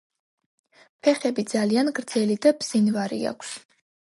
[1.07, 3.53] ფეხები ძალიან გრძელი და ბზინვარე აქვს.